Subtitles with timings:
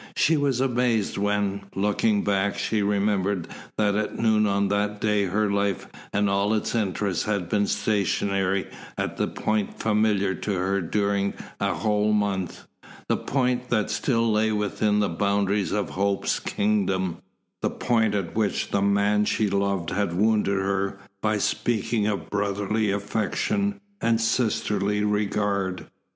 [0.15, 5.51] She was amazed when, looking back, she remembered that at noon on that day her
[5.51, 8.65] life and all its interests had been stationary
[8.97, 12.65] at the point familiar to her during a whole month,
[13.09, 17.17] the point that still lay within the boundaries of hope's kingdom,
[17.61, 22.89] the point at which the man she loved had wounded her by speaking of brotherly
[22.89, 25.85] affection and sisterly regard.